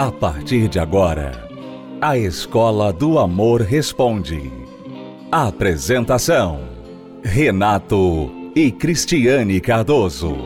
A 0.00 0.10
partir 0.10 0.66
de 0.66 0.78
agora, 0.78 1.46
a 2.00 2.16
Escola 2.16 2.90
do 2.90 3.18
Amor 3.18 3.60
Responde. 3.60 4.50
Apresentação: 5.30 6.70
Renato 7.22 8.32
e 8.56 8.72
Cristiane 8.72 9.60
Cardoso. 9.60 10.38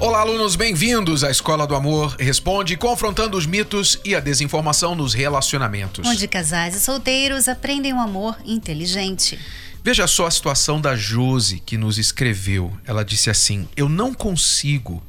Olá, 0.00 0.20
alunos, 0.20 0.56
bem-vindos 0.56 1.24
à 1.24 1.30
Escola 1.30 1.66
do 1.66 1.74
Amor 1.74 2.16
Responde, 2.18 2.74
confrontando 2.74 3.36
os 3.36 3.44
mitos 3.44 4.00
e 4.02 4.14
a 4.14 4.20
desinformação 4.20 4.94
nos 4.94 5.12
relacionamentos. 5.12 6.08
Onde 6.08 6.26
casais 6.26 6.74
e 6.74 6.80
solteiros 6.80 7.48
aprendem 7.48 7.92
um 7.92 8.00
amor 8.00 8.34
inteligente. 8.46 9.38
Veja 9.82 10.06
só 10.06 10.26
a 10.26 10.30
situação 10.30 10.80
da 10.80 10.94
Josi 10.94 11.58
que 11.58 11.78
nos 11.78 11.98
escreveu. 11.98 12.76
Ela 12.84 13.04
disse 13.04 13.30
assim: 13.30 13.68
Eu 13.74 13.88
não 13.88 14.12
consigo 14.12 15.02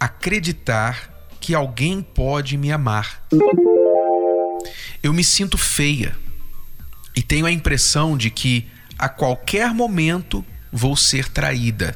acreditar 0.00 1.10
que 1.40 1.54
alguém 1.54 2.00
pode 2.02 2.56
me 2.56 2.72
amar. 2.72 3.22
Eu 5.02 5.12
me 5.12 5.22
sinto 5.22 5.58
feia 5.58 6.16
e 7.14 7.22
tenho 7.22 7.46
a 7.46 7.52
impressão 7.52 8.16
de 8.16 8.30
que 8.30 8.66
a 8.98 9.08
qualquer 9.08 9.72
momento 9.72 10.44
vou 10.72 10.96
ser 10.96 11.28
traída. 11.28 11.94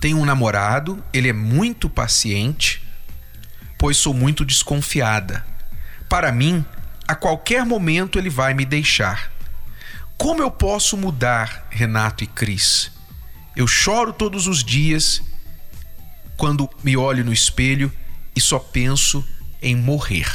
Tenho 0.00 0.18
um 0.18 0.24
namorado, 0.24 1.02
ele 1.12 1.28
é 1.28 1.32
muito 1.32 1.88
paciente, 1.88 2.82
pois 3.78 3.96
sou 3.96 4.12
muito 4.12 4.44
desconfiada. 4.44 5.44
Para 6.08 6.30
mim, 6.32 6.64
a 7.06 7.14
qualquer 7.14 7.64
momento 7.64 8.18
ele 8.18 8.30
vai 8.30 8.52
me 8.52 8.64
deixar. 8.64 9.32
Como 10.18 10.42
eu 10.42 10.50
posso 10.50 10.96
mudar, 10.96 11.68
Renato 11.70 12.24
e 12.24 12.26
Cris? 12.26 12.90
Eu 13.54 13.68
choro 13.68 14.12
todos 14.12 14.48
os 14.48 14.64
dias 14.64 15.22
quando 16.36 16.68
me 16.82 16.96
olho 16.96 17.24
no 17.24 17.32
espelho 17.32 17.90
e 18.34 18.40
só 18.40 18.58
penso 18.58 19.24
em 19.62 19.76
morrer. 19.76 20.28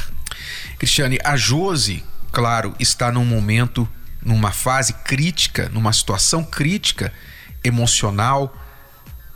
Cristiane, 0.78 1.18
a 1.22 1.36
Jose, 1.36 2.02
claro, 2.32 2.74
está 2.80 3.12
num 3.12 3.26
momento, 3.26 3.86
numa 4.22 4.50
fase 4.52 4.94
crítica, 4.94 5.68
numa 5.68 5.92
situação 5.92 6.42
crítica, 6.42 7.12
emocional, 7.62 8.56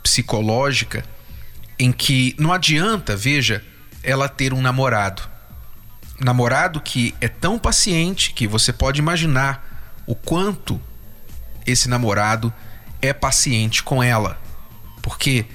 psicológica 0.01 1.05
em 1.79 1.91
que 1.93 2.35
não 2.37 2.51
adianta, 2.51 3.15
veja, 3.15 3.63
ela 4.03 4.27
ter 4.27 4.51
um 4.51 4.61
namorado. 4.61 5.21
Namorado 6.19 6.81
que 6.81 7.15
é 7.21 7.27
tão 7.29 7.57
paciente 7.57 8.33
que 8.33 8.45
você 8.45 8.73
pode 8.73 8.99
imaginar 8.99 9.68
o 10.09 10.15
quanto 10.15 10.81
esse 11.67 11.87
namorado 11.87 12.51
é 12.99 13.13
paciente 13.13 13.83
com 13.83 14.01
ela. 14.01 14.41
Porque 15.03 15.45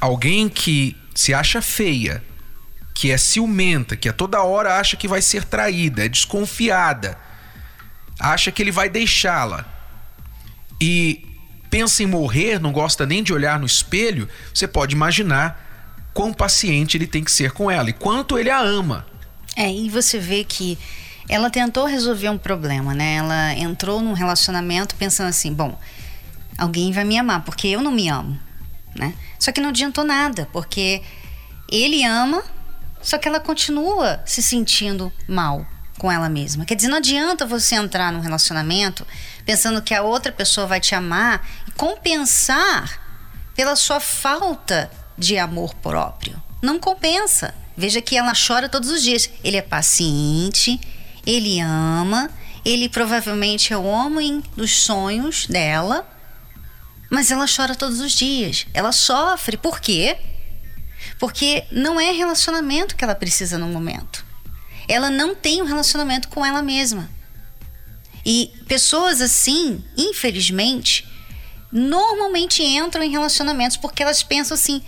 alguém 0.00 0.48
que 0.48 0.96
se 1.12 1.34
acha 1.34 1.60
feia, 1.60 2.22
que 2.94 3.10
é 3.10 3.18
ciumenta, 3.18 3.96
que 3.96 4.08
a 4.08 4.12
toda 4.12 4.40
hora 4.40 4.78
acha 4.78 4.96
que 4.96 5.08
vai 5.08 5.20
ser 5.20 5.42
traída, 5.42 6.04
é 6.04 6.08
desconfiada, 6.08 7.18
acha 8.20 8.52
que 8.52 8.62
ele 8.62 8.70
vai 8.70 8.88
deixá-la. 8.88 9.66
E 10.80 11.26
pensa 11.68 12.04
em 12.04 12.06
morrer, 12.06 12.60
não 12.60 12.70
gosta 12.70 13.04
nem 13.04 13.20
de 13.20 13.32
olhar 13.32 13.58
no 13.58 13.66
espelho, 13.66 14.28
você 14.54 14.68
pode 14.68 14.94
imaginar 14.94 16.08
quão 16.14 16.32
paciente 16.32 16.96
ele 16.96 17.08
tem 17.08 17.24
que 17.24 17.32
ser 17.32 17.50
com 17.50 17.68
ela 17.68 17.90
e 17.90 17.92
quanto 17.92 18.38
ele 18.38 18.48
a 18.48 18.60
ama. 18.60 19.04
É, 19.56 19.68
e 19.68 19.90
você 19.90 20.20
vê 20.20 20.44
que 20.44 20.78
ela 21.28 21.50
tentou 21.50 21.86
resolver 21.86 22.28
um 22.28 22.38
problema, 22.38 22.94
né? 22.94 23.16
Ela 23.16 23.54
entrou 23.54 24.00
num 24.00 24.12
relacionamento 24.12 24.94
pensando 24.94 25.28
assim: 25.28 25.52
bom, 25.52 25.78
alguém 26.56 26.92
vai 26.92 27.04
me 27.04 27.18
amar, 27.18 27.44
porque 27.44 27.68
eu 27.68 27.82
não 27.82 27.90
me 27.90 28.08
amo, 28.08 28.38
né? 28.94 29.14
Só 29.38 29.52
que 29.52 29.60
não 29.60 29.70
adiantou 29.70 30.04
nada, 30.04 30.48
porque 30.52 31.02
ele 31.70 32.04
ama, 32.04 32.42
só 33.02 33.18
que 33.18 33.28
ela 33.28 33.40
continua 33.40 34.22
se 34.24 34.42
sentindo 34.42 35.12
mal 35.28 35.66
com 35.98 36.10
ela 36.12 36.28
mesma. 36.28 36.64
Quer 36.64 36.74
dizer, 36.74 36.88
não 36.88 36.98
adianta 36.98 37.46
você 37.46 37.74
entrar 37.74 38.12
num 38.12 38.20
relacionamento 38.20 39.06
pensando 39.44 39.82
que 39.82 39.94
a 39.94 40.02
outra 40.02 40.30
pessoa 40.30 40.66
vai 40.66 40.80
te 40.80 40.94
amar 40.94 41.46
e 41.66 41.70
compensar 41.72 43.00
pela 43.54 43.74
sua 43.74 43.98
falta 43.98 44.90
de 45.16 45.38
amor 45.38 45.74
próprio. 45.76 46.40
Não 46.62 46.78
compensa. 46.78 47.54
Veja 47.76 48.00
que 48.00 48.16
ela 48.16 48.32
chora 48.34 48.68
todos 48.68 48.90
os 48.90 49.02
dias. 49.02 49.30
Ele 49.42 49.56
é 49.56 49.62
paciente, 49.62 50.80
ele 51.26 51.60
ama, 51.60 52.30
ele 52.64 52.88
provavelmente 52.88 53.72
é 53.72 53.76
o 53.76 53.84
homem 53.84 54.42
dos 54.56 54.78
sonhos 54.78 55.46
dela, 55.46 56.08
mas 57.10 57.30
ela 57.30 57.46
chora 57.46 57.74
todos 57.74 58.00
os 58.00 58.12
dias. 58.12 58.66
Ela 58.72 58.92
sofre. 58.92 59.56
Por 59.56 59.80
quê? 59.80 60.16
Porque 61.18 61.64
não 61.70 62.00
é 62.00 62.12
relacionamento 62.12 62.96
que 62.96 63.04
ela 63.04 63.14
precisa 63.14 63.58
no 63.58 63.66
momento 63.66 64.26
ela 64.88 65.10
não 65.10 65.34
tem 65.34 65.62
um 65.62 65.64
relacionamento 65.64 66.28
com 66.28 66.44
ela 66.44 66.62
mesma. 66.62 67.08
E 68.24 68.52
pessoas 68.66 69.20
assim, 69.20 69.82
infelizmente, 69.96 71.06
normalmente 71.70 72.62
entram 72.62 73.02
em 73.02 73.10
relacionamentos 73.10 73.76
porque 73.76 74.02
elas 74.02 74.22
pensam 74.22 74.54
assim: 74.54 74.82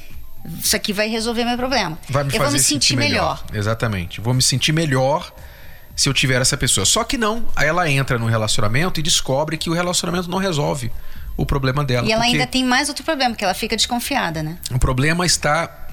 isso 0.63 0.75
aqui 0.75 0.93
vai 0.93 1.09
resolver 1.09 1.45
meu 1.45 1.57
problema. 1.57 1.99
Vai 2.09 2.25
me 2.25 2.35
eu 2.35 2.41
vou 2.41 2.51
me 2.51 2.59
sentir, 2.59 2.89
sentir 2.89 2.97
melhor. 2.97 3.45
melhor. 3.47 3.59
Exatamente. 3.59 4.21
Vou 4.21 4.35
me 4.35 4.43
sentir 4.43 4.73
melhor 4.73 5.33
se 5.99 6.09
eu 6.09 6.15
tiver 6.15 6.41
essa 6.41 6.57
pessoa. 6.57 6.87
Só 6.87 7.03
que 7.03 7.19
não. 7.19 7.49
Aí 7.57 7.67
ela 7.67 7.91
entra 7.91 8.19
no 8.19 8.27
relacionamento 8.27 9.01
e 9.01 9.03
descobre 9.03 9.59
que 9.59 9.69
o 9.69 9.73
relacionamento 9.73 10.31
não 10.31 10.39
resolve 10.39 10.93
o 11.37 11.45
problema 11.45 11.85
dela. 11.85 12.07
E 12.07 12.13
ela 12.13 12.25
ainda 12.25 12.47
tem 12.47 12.65
mais 12.65 12.89
outro 12.89 13.05
problema, 13.05 13.35
que 13.35 13.45
ela 13.45 13.55
fica 13.55 13.77
desconfiada, 13.77 14.43
né? 14.43 14.59
O 14.71 14.79
problema 14.79 15.27
está 15.27 15.87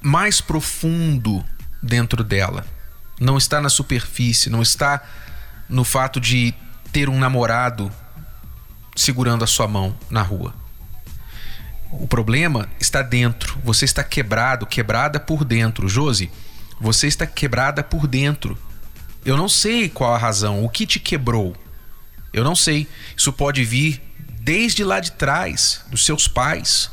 mais 0.00 0.40
profundo 0.40 1.44
dentro 1.82 2.22
dela 2.22 2.64
não 3.20 3.36
está 3.36 3.60
na 3.60 3.68
superfície, 3.68 4.50
não 4.50 4.62
está 4.62 5.02
no 5.68 5.84
fato 5.84 6.20
de 6.20 6.54
ter 6.92 7.08
um 7.08 7.18
namorado 7.18 7.90
segurando 8.96 9.44
a 9.44 9.46
sua 9.46 9.68
mão 9.68 9.96
na 10.10 10.22
rua. 10.22 10.54
O 11.90 12.06
problema 12.06 12.68
está 12.78 13.02
dentro. 13.02 13.58
Você 13.64 13.84
está 13.84 14.04
quebrado, 14.04 14.66
quebrada 14.66 15.18
por 15.18 15.44
dentro. 15.44 15.88
Josi, 15.88 16.30
você 16.80 17.06
está 17.06 17.26
quebrada 17.26 17.82
por 17.82 18.06
dentro. 18.06 18.58
Eu 19.28 19.36
não 19.36 19.46
sei 19.46 19.90
qual 19.90 20.14
a 20.14 20.16
razão, 20.16 20.64
o 20.64 20.70
que 20.70 20.86
te 20.86 20.98
quebrou. 20.98 21.54
Eu 22.32 22.42
não 22.42 22.56
sei. 22.56 22.88
Isso 23.14 23.30
pode 23.30 23.62
vir 23.62 24.00
desde 24.40 24.82
lá 24.82 25.00
de 25.00 25.12
trás, 25.12 25.82
dos 25.90 26.02
seus 26.02 26.26
pais. 26.26 26.90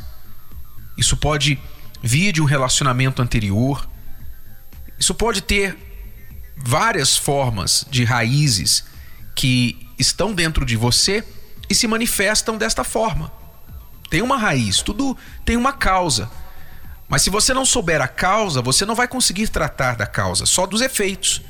Isso 0.98 1.16
pode 1.16 1.58
vir 2.04 2.34
de 2.34 2.42
um 2.42 2.46
relacionamento 2.46 3.22
anterior. 3.22 3.88
Isso 5.00 5.16
pode 5.16 5.40
ter 5.40 5.78
várias 6.58 7.16
formas 7.16 7.86
de 7.90 8.04
raízes 8.04 8.84
que 9.34 9.88
estão 9.98 10.34
dentro 10.34 10.66
de 10.66 10.76
você 10.76 11.24
e 11.70 11.74
se 11.74 11.88
manifestam 11.88 12.58
desta 12.58 12.84
forma. 12.84 13.32
Tem 14.10 14.22
uma 14.22 14.38
raiz, 14.38 14.82
tudo 14.82 15.18
tem 15.46 15.56
uma 15.56 15.72
causa. 15.72 16.30
Mas 17.08 17.22
se 17.22 17.30
você 17.30 17.54
não 17.54 17.64
souber 17.64 18.02
a 18.02 18.10
causa, 18.10 18.62
você 18.62 18.86
não 18.86 18.94
vai 18.94 19.08
conseguir 19.08 19.48
tratar 19.48 19.96
da 19.96 20.06
causa, 20.06 20.46
só 20.46 20.66
dos 20.66 20.82
efeitos. 20.82 21.42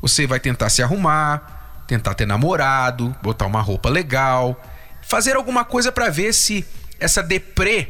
Você 0.00 0.26
vai 0.26 0.38
tentar 0.38 0.68
se 0.70 0.82
arrumar, 0.82 1.84
tentar 1.86 2.14
ter 2.14 2.26
namorado, 2.26 3.14
botar 3.22 3.46
uma 3.46 3.60
roupa 3.60 3.88
legal, 3.88 4.60
fazer 5.02 5.36
alguma 5.36 5.64
coisa 5.64 5.90
para 5.92 6.10
ver 6.10 6.32
se 6.32 6.66
essa 6.98 7.22
deprê 7.22 7.88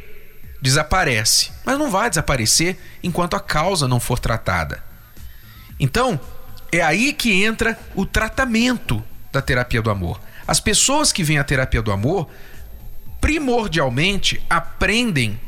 desaparece. 0.61 1.51
Mas 1.65 1.77
não 1.77 1.91
vai 1.91 2.09
desaparecer 2.09 2.77
enquanto 3.03 3.35
a 3.35 3.39
causa 3.39 3.87
não 3.87 3.99
for 3.99 4.19
tratada. 4.19 4.83
Então, 5.79 6.19
é 6.71 6.81
aí 6.81 7.13
que 7.13 7.43
entra 7.43 7.77
o 7.95 8.05
tratamento 8.05 9.03
da 9.31 9.41
terapia 9.41 9.81
do 9.81 9.89
amor. 9.89 10.19
As 10.47 10.59
pessoas 10.59 11.11
que 11.11 11.23
vêm 11.23 11.37
à 11.37 11.43
terapia 11.43 11.81
do 11.81 11.91
amor, 11.91 12.29
primordialmente, 13.19 14.41
aprendem 14.49 15.39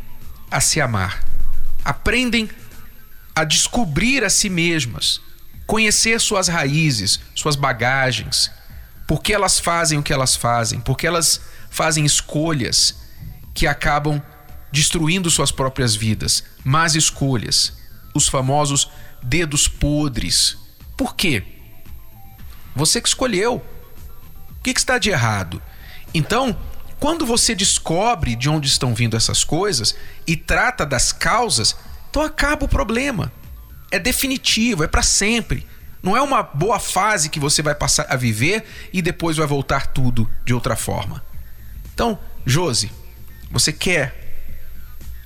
a 0.52 0.60
se 0.60 0.82
amar, 0.82 1.24
aprendem 1.86 2.50
a 3.36 3.44
descobrir 3.44 4.24
a 4.24 4.30
si 4.30 4.50
mesmas, 4.50 5.22
conhecer 5.70 6.20
suas 6.20 6.48
raízes, 6.48 7.20
suas 7.36 7.56
bagagens, 7.56 8.50
por 9.08 9.22
que 9.22 9.32
elas 9.32 9.60
fazem 9.60 10.00
o 10.00 10.04
que 10.04 10.12
elas 10.12 10.36
fazem, 10.36 10.80
porque 10.80 11.06
elas 11.06 11.40
fazem 11.70 12.04
escolhas 12.04 12.96
que 13.54 13.68
acabam 13.68 14.20
destruindo 14.72 15.30
suas 15.30 15.52
próprias 15.52 15.96
vidas, 15.96 16.44
más 16.64 16.96
escolhas, 16.96 17.78
os 18.16 18.28
famosos 18.28 18.90
dedos 19.22 19.68
podres 19.68 20.58
por 21.00 21.16
quê? 21.16 21.44
Você 22.76 23.00
que 23.00 23.08
escolheu. 23.08 23.64
O 24.50 24.62
que, 24.62 24.74
que 24.74 24.80
está 24.82 24.98
de 24.98 25.12
errado? 25.12 25.62
Então, 26.14 26.58
quando 27.00 27.26
você 27.26 27.54
descobre 27.54 28.36
de 28.36 28.50
onde 28.50 28.68
estão 28.68 28.94
vindo 28.94 29.16
essas 29.16 29.46
coisas 29.46 29.96
e 30.28 30.36
trata 30.36 30.84
das 30.84 31.14
causas, 31.14 31.78
então 32.10 32.22
acaba 32.22 32.66
o 32.66 32.68
problema. 32.68 33.32
É 33.92 34.00
definitivo, 34.00 34.84
é 34.84 34.88
para 34.88 35.02
sempre. 35.04 35.66
Não 36.02 36.16
é 36.16 36.22
uma 36.22 36.42
boa 36.42 36.80
fase 36.80 37.30
que 37.30 37.40
você 37.40 37.62
vai 37.62 37.76
passar 37.76 38.06
a 38.10 38.16
viver 38.16 38.66
e 38.94 39.02
depois 39.02 39.38
vai 39.38 39.48
voltar 39.48 39.88
tudo 39.88 40.30
de 40.46 40.54
outra 40.54 40.76
forma. 40.76 41.24
Então, 41.94 42.18
Josi, 42.46 42.92
você 43.52 43.74
quer 43.74 44.30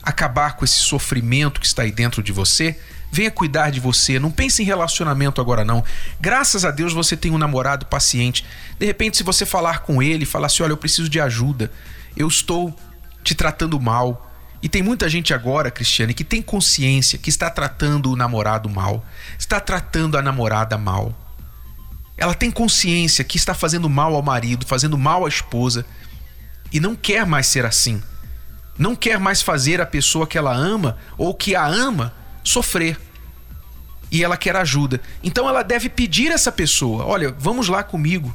acabar 0.02 0.56
com 0.56 0.66
esse 0.66 0.80
sofrimento 0.80 1.60
que 1.60 1.66
está 1.66 1.84
aí 1.84 1.92
dentro 1.92 2.24
de 2.24 2.32
você, 2.32 2.78
venha 3.12 3.30
cuidar 3.30 3.70
de 3.70 3.80
você. 3.80 4.20
Não 4.20 4.32
pense 4.32 4.62
em 4.62 4.66
relacionamento 4.66 5.40
agora, 5.40 5.64
não. 5.64 5.84
Graças 6.20 6.66
a 6.66 6.72
Deus 6.72 6.92
você 6.92 7.16
tem 7.16 7.32
um 7.32 7.38
namorado 7.38 7.86
paciente. 7.86 8.44
De 8.80 8.86
repente, 8.86 9.16
se 9.16 9.24
você 9.24 9.46
falar 9.46 9.80
com 9.80 10.02
ele, 10.02 10.26
falar 10.26 10.48
assim: 10.48 10.64
olha, 10.64 10.72
eu 10.72 10.78
preciso 10.78 11.08
de 11.08 11.22
ajuda, 11.22 11.72
eu 12.18 12.28
estou 12.28 12.76
te 13.24 13.36
tratando 13.36 13.80
mal. 13.80 14.32
E 14.64 14.70
tem 14.70 14.82
muita 14.82 15.10
gente 15.10 15.34
agora, 15.34 15.70
Cristiane, 15.70 16.14
que 16.14 16.24
tem 16.24 16.42
consciência 16.42 17.20
que 17.20 17.30
está 17.30 17.50
tratando 17.50 18.10
o 18.10 18.16
namorado 18.16 18.70
mal, 18.70 19.06
está 19.38 19.60
tratando 19.60 20.18
a 20.18 20.22
namorada 20.22 20.78
mal. 20.78 21.14
Ela 22.16 22.34
tem 22.34 22.50
consciência 22.50 23.26
que 23.26 23.36
está 23.36 23.54
fazendo 23.54 23.90
mal 23.90 24.16
ao 24.16 24.22
marido, 24.22 24.66
fazendo 24.66 24.98
mal 24.98 25.26
à 25.26 25.28
esposa 25.28 25.86
e 26.72 26.80
não 26.80 26.96
quer 26.96 27.26
mais 27.26 27.48
ser 27.48 27.66
assim. 27.66 28.02
Não 28.78 28.96
quer 28.96 29.20
mais 29.20 29.42
fazer 29.42 29.82
a 29.82 29.86
pessoa 29.86 30.26
que 30.26 30.38
ela 30.38 30.56
ama 30.56 30.98
ou 31.18 31.34
que 31.34 31.58
a 31.58 31.66
ama 31.66 32.14
sofrer. 32.42 32.98
E 34.10 34.24
ela 34.24 34.38
quer 34.38 34.56
ajuda. 34.56 35.02
Então 35.22 35.50
ela 35.50 35.62
deve 35.62 35.90
pedir 35.90 36.32
essa 36.32 36.54
pessoa: 36.54 37.04
olha, 37.06 37.36
vamos 37.38 37.68
lá 37.68 37.84
comigo. 37.84 38.34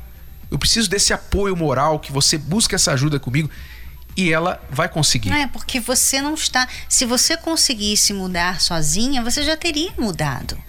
Eu 0.51 0.59
preciso 0.59 0.91
desse 0.91 1.15
apoio 1.15 1.57
moral, 1.57 1.99
que 1.99 2.13
você 2.13 2.37
busque 2.37 2.75
essa 2.75 2.93
ajuda 2.93 3.19
comigo. 3.19 3.49
E 4.19 4.33
ela 4.33 4.61
vai 4.69 4.89
conseguir. 4.89 5.33
É, 5.33 5.47
porque 5.47 5.79
você 5.79 6.21
não 6.21 6.35
está. 6.35 6.67
Se 6.89 7.05
você 7.05 7.37
conseguisse 7.37 8.13
mudar 8.13 8.61
sozinha, 8.61 9.23
você 9.23 9.45
já 9.45 9.57
teria 9.57 9.93
mudado. 9.97 10.61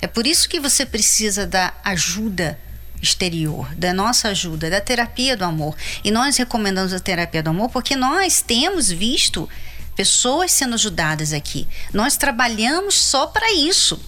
É 0.00 0.06
por 0.06 0.26
isso 0.26 0.48
que 0.48 0.58
você 0.58 0.86
precisa 0.86 1.46
da 1.46 1.74
ajuda 1.84 2.58
exterior, 3.02 3.74
da 3.74 3.92
nossa 3.92 4.28
ajuda, 4.28 4.70
da 4.70 4.80
terapia 4.80 5.36
do 5.36 5.44
amor. 5.44 5.76
E 6.02 6.10
nós 6.10 6.38
recomendamos 6.38 6.94
a 6.94 6.98
terapia 6.98 7.42
do 7.42 7.50
amor 7.50 7.68
porque 7.68 7.94
nós 7.94 8.40
temos 8.40 8.90
visto 8.90 9.46
pessoas 9.94 10.50
sendo 10.50 10.74
ajudadas 10.74 11.34
aqui. 11.34 11.68
Nós 11.92 12.16
trabalhamos 12.16 12.94
só 12.94 13.26
para 13.26 13.52
isso. 13.52 14.00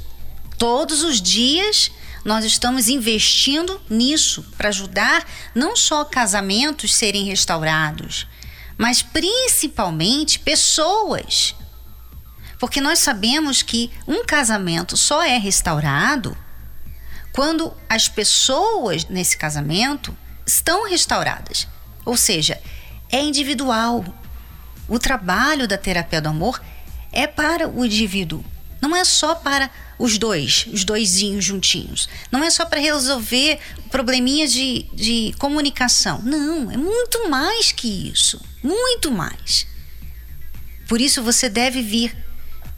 Todos 0.57 1.03
os 1.03 1.21
dias 1.21 1.91
nós 2.25 2.47
estamos 2.47 2.89
investindo 2.89 3.79
nisso 3.91 4.43
para 4.57 4.71
ajudar 4.71 5.25
não 5.55 5.77
só 5.77 6.03
casamentos 6.03 6.95
serem 6.95 7.25
restaurados, 7.25 8.27
mas 8.79 9.03
principalmente 9.03 10.39
pessoas 10.39 11.55
porque 12.59 12.81
nós 12.81 12.99
sabemos 12.99 13.63
que 13.63 13.91
um 14.07 14.25
casamento 14.25 14.97
só 14.97 15.23
é 15.23 15.37
restaurado 15.37 16.37
quando 17.33 17.73
as 17.89 18.09
pessoas 18.09 19.05
nesse 19.07 19.37
casamento 19.37 20.17
estão 20.47 20.89
restauradas. 20.89 21.69
Ou 22.05 22.17
seja, 22.17 22.61
é 23.11 23.21
individual. 23.21 24.05
O 24.89 24.99
trabalho 24.99 25.69
da 25.69 25.77
terapia 25.77 26.21
do 26.21 26.31
amor 26.31 26.63
é 27.13 27.27
para 27.27 27.69
o 27.69 27.85
indivíduo. 27.85 28.45
Não 28.81 28.97
é 28.97 29.05
só 29.05 29.35
para 29.35 29.71
os 29.99 30.19
dois, 30.19 30.67
os 30.73 30.85
doisinhos 30.85 31.45
juntinhos. 31.45 32.09
Não 32.31 32.43
é 32.45 32.51
só 32.51 32.65
para 32.65 32.81
resolver 32.81 33.59
probleminhas 33.91 34.53
de, 34.53 34.87
de 34.93 35.35
comunicação. 35.39 36.21
Não, 36.23 36.71
é 36.71 36.77
muito 36.77 37.29
mais 37.29 37.73
que 37.73 38.11
isso. 38.11 38.41
Muito 38.63 39.11
mais. 39.11 39.67
Por 40.89 41.01
isso 41.01 41.23
você 41.23 41.49
deve 41.49 41.83
vir 41.83 42.27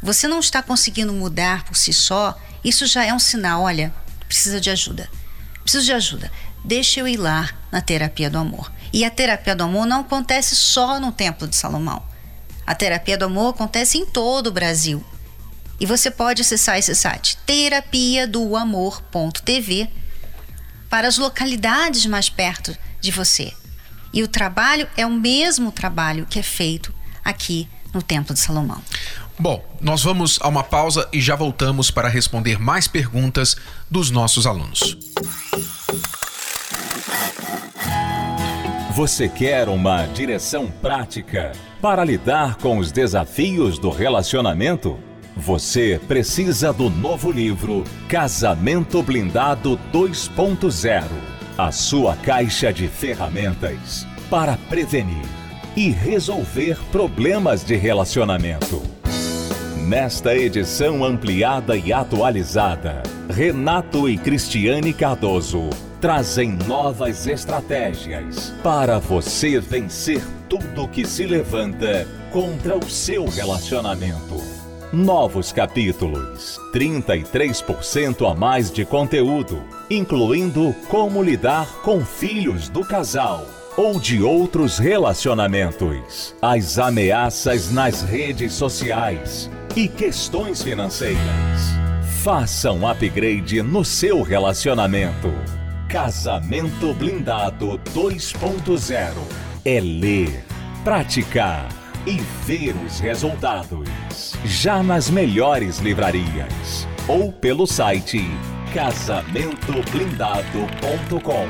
você 0.01 0.29
não 0.29 0.39
está 0.39 0.63
conseguindo 0.63 1.13
mudar 1.13 1.65
por 1.65 1.77
si 1.77 1.93
só, 1.93 2.39
isso 2.63 2.87
já 2.87 3.05
é 3.05 3.13
um 3.13 3.19
sinal, 3.19 3.63
olha, 3.63 3.93
precisa 4.27 4.61
de 4.61 4.71
ajuda. 4.71 5.11
Preciso 5.63 5.87
de 5.87 5.93
ajuda. 5.93 6.31
Deixa 6.65 7.01
eu 7.01 7.09
ir 7.09 7.17
lá 7.17 7.51
na 7.71 7.81
terapia 7.81 8.31
do 8.31 8.39
amor. 8.39 8.71
E 8.93 9.05
a 9.05 9.11
terapia 9.11 9.57
do 9.57 9.65
amor 9.65 9.87
não 9.87 10.03
acontece 10.03 10.55
só 10.55 11.01
no 11.01 11.11
Templo 11.11 11.49
de 11.49 11.57
Salomão. 11.57 12.03
A 12.65 12.75
terapia 12.75 13.19
do 13.19 13.25
amor 13.25 13.51
acontece 13.51 13.99
em 13.99 14.07
todo 14.07 14.49
o 14.49 14.53
Brasil. 14.53 15.05
E 15.81 15.87
você 15.87 16.11
pode 16.11 16.43
acessar 16.43 16.79
esse 16.79 16.95
site 16.95 17.37
terapia 17.47 18.27
do 18.27 18.57
amor.tv 18.57 19.89
para 20.91 21.07
as 21.07 21.19
localidades 21.19 22.05
mais 22.07 22.29
perto 22.29 22.77
de 23.01 23.11
você. 23.11 23.53
E 24.13 24.23
o 24.23 24.29
trabalho 24.29 24.89
é 24.97 25.07
o 25.07 25.11
mesmo 25.11 25.71
trabalho 25.71 26.27
que 26.27 26.39
é 26.39 26.43
feito 26.43 26.93
aqui 27.25 27.69
no 27.93 28.03
Templo 28.03 28.35
de 28.35 28.41
Salomão. 28.41 28.83
Bom, 29.39 29.65
nós 29.81 30.03
vamos 30.03 30.39
a 30.43 30.49
uma 30.49 30.65
pausa 30.65 31.09
e 31.13 31.21
já 31.21 31.37
voltamos 31.37 31.91
para 31.91 32.09
responder 32.09 32.59
mais 32.59 32.89
perguntas 32.89 33.57
dos 33.89 34.11
nossos 34.11 34.47
alunos. 34.47 34.97
Você 38.97 39.29
quer 39.29 39.69
uma 39.69 40.07
direção 40.07 40.69
prática 40.69 41.53
para 41.81 42.05
lidar 42.05 42.57
com 42.57 42.79
os 42.79 42.91
desafios 42.91 43.79
do 43.79 43.91
relacionamento? 43.91 44.99
Você 45.39 46.01
precisa 46.09 46.73
do 46.73 46.91
novo 46.91 47.31
livro 47.31 47.85
Casamento 48.09 49.01
Blindado 49.05 49.79
2.0 49.93 51.05
a 51.57 51.71
sua 51.71 52.17
caixa 52.17 52.73
de 52.73 52.89
ferramentas 52.89 54.05
para 54.29 54.57
prevenir 54.69 55.25
e 55.77 55.91
resolver 55.91 56.77
problemas 56.91 57.65
de 57.65 57.77
relacionamento. 57.77 58.83
Nesta 59.87 60.35
edição 60.35 61.05
ampliada 61.05 61.77
e 61.77 61.93
atualizada, 61.93 63.05
Renato 63.31 64.09
e 64.09 64.19
Cristiane 64.19 64.93
Cardoso 64.93 65.71
trazem 66.01 66.51
novas 66.67 67.29
estratégias 67.29 68.53
para 68.61 68.99
você 68.99 69.61
vencer 69.61 70.21
tudo 70.49 70.89
que 70.89 71.07
se 71.07 71.27
levanta 71.27 72.09
contra 72.33 72.77
o 72.77 72.91
seu 72.91 73.25
relacionamento. 73.27 74.58
Novos 74.93 75.53
capítulos, 75.53 76.59
33% 76.73 78.31
a 78.31 78.35
mais 78.35 78.73
de 78.73 78.87
conteúdo, 78.87 79.63
incluindo 79.91 80.75
como 80.89 81.23
lidar 81.23 81.67
com 81.83 82.03
filhos 82.03 82.71
do 82.71 82.83
casal 82.83 83.47
ou 83.77 84.01
de 84.01 84.23
outros 84.23 84.79
relacionamentos, 84.79 86.35
as 86.41 86.79
ameaças 86.79 87.71
nas 87.71 88.01
redes 88.01 88.55
sociais 88.55 89.51
e 89.77 89.89
questões 89.89 90.63
financeiras. 90.63 91.21
Faça 92.23 92.73
um 92.73 92.89
upgrade 92.89 93.61
no 93.61 93.85
seu 93.85 94.23
relacionamento. 94.23 95.31
Casamento 95.87 96.95
Blindado 96.95 97.79
2.0 97.95 99.13
é 99.67 99.81
ler, 99.81 100.45
praticar 100.83 101.78
e 102.09 102.17
ver 102.47 102.75
os 102.87 103.01
resultados. 103.01 103.87
Já 104.43 104.83
nas 104.83 105.11
melhores 105.11 105.77
livrarias 105.79 106.89
ou 107.07 107.31
pelo 107.31 107.67
site 107.67 108.23
casamentoblindado.com. 108.73 111.47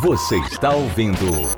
Você 0.00 0.36
está 0.40 0.74
ouvindo 0.74 1.48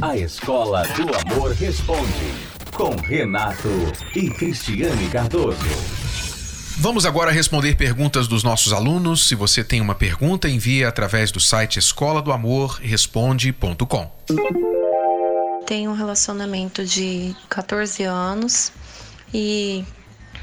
A 0.00 0.16
Escola 0.16 0.84
do 0.88 1.08
Amor 1.32 1.50
Responde 1.52 2.32
com 2.72 2.94
Renato 2.94 3.68
e 4.14 4.30
Cristiane 4.30 5.08
Cardoso. 5.08 6.05
Vamos 6.78 7.06
agora 7.06 7.30
responder 7.32 7.74
perguntas 7.74 8.28
dos 8.28 8.42
nossos 8.42 8.70
alunos. 8.70 9.26
Se 9.26 9.34
você 9.34 9.64
tem 9.64 9.80
uma 9.80 9.94
pergunta, 9.94 10.46
envie 10.46 10.84
através 10.84 11.32
do 11.32 11.40
site 11.40 11.78
escola 11.78 12.20
do 12.20 12.30
amor 12.30 12.78
responde.com. 12.82 14.10
Tenho 15.64 15.90
um 15.90 15.94
relacionamento 15.94 16.84
de 16.84 17.34
14 17.48 18.02
anos 18.02 18.72
e 19.32 19.86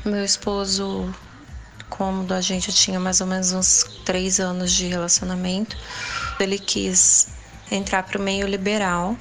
meu 0.04 0.26
esposo, 0.26 1.14
como 1.88 2.34
a 2.34 2.42
gente 2.42 2.74
tinha 2.74 3.00
mais 3.00 3.22
ou 3.22 3.28
menos 3.28 3.54
uns 3.54 3.84
3 4.04 4.40
anos 4.40 4.72
de 4.74 4.88
relacionamento, 4.88 5.78
ele 6.40 6.58
quis 6.58 7.28
entrar 7.72 8.04
para 8.04 8.18
o 8.18 8.22
meio 8.22 8.48
liberal 8.48 9.16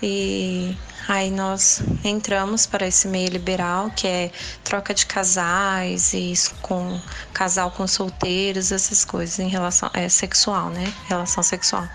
e 0.00 0.76
aí 1.12 1.30
nós 1.30 1.82
entramos 2.02 2.64
para 2.64 2.86
esse 2.86 3.06
meio 3.06 3.28
liberal 3.28 3.90
que 3.90 4.06
é 4.06 4.30
troca 4.64 4.94
de 4.94 5.04
casais 5.04 6.14
e 6.14 6.32
com 6.62 6.98
casal 7.34 7.70
com 7.70 7.86
solteiros 7.86 8.72
essas 8.72 9.04
coisas 9.04 9.38
em 9.38 9.48
relação 9.48 9.90
é 9.92 10.08
sexual 10.08 10.70
né? 10.70 10.90
Relação 11.06 11.42
sexual. 11.42 11.86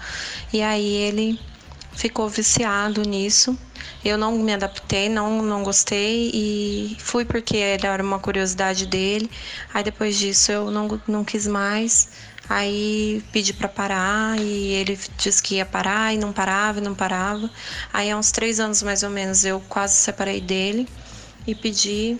E 0.53 0.61
aí 0.61 0.85
ele 0.85 1.39
ficou 1.93 2.29
viciado 2.29 3.01
nisso 3.01 3.57
eu 4.03 4.17
não 4.17 4.31
me 4.37 4.53
adaptei 4.53 5.09
não 5.09 5.41
não 5.41 5.63
gostei 5.63 6.31
e 6.33 6.97
fui 6.99 7.25
porque 7.25 7.57
era 7.57 8.03
uma 8.03 8.19
curiosidade 8.19 8.85
dele 8.85 9.29
aí 9.73 9.83
depois 9.83 10.17
disso 10.17 10.51
eu 10.51 10.71
não 10.71 11.01
não 11.07 11.23
quis 11.23 11.47
mais 11.47 12.09
Aí 12.49 13.21
pedi 13.33 13.51
para 13.53 13.67
parar 13.67 14.39
e 14.39 14.71
ele 14.71 14.97
disse 15.17 15.43
que 15.43 15.55
ia 15.55 15.65
parar 15.65 16.13
e 16.13 16.17
não 16.17 16.31
parava 16.31 16.79
e 16.79 16.81
não 16.81 16.95
parava. 16.95 17.49
Aí 17.91 18.09
há 18.09 18.17
uns 18.17 18.31
três 18.31 18.59
anos 18.59 18.81
mais 18.81 19.03
ou 19.03 19.09
menos 19.09 19.43
eu 19.43 19.59
quase 19.67 19.95
separei 19.95 20.39
dele 20.39 20.87
e 21.45 21.53
pedi 21.53 22.17